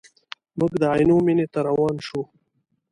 موږ 0.59 0.71
د 0.81 0.83
عینو 0.93 1.15
مینې 1.25 1.45
ته 1.53 1.59
روان 1.67 1.95
شوو. 2.07 2.21